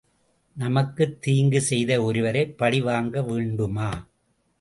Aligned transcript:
நமக்குத் 0.57 1.21
தீங்கு 1.21 1.61
செய்த 1.61 2.03
ஒருவரைப் 2.03 2.57
பழிவாங்க 2.57 3.21
வேண்டுமா? 3.21 3.89